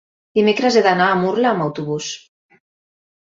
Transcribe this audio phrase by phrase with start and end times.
[0.37, 2.07] Dimecres he d'anar a Murla amb autobús.